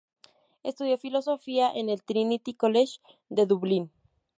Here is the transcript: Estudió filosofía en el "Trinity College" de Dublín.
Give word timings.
Estudió 0.63 0.97
filosofía 0.97 1.71
en 1.71 1.87
el 1.87 2.01
"Trinity 2.01 2.55
College" 2.55 2.97
de 3.29 3.45
Dublín. 3.45 3.91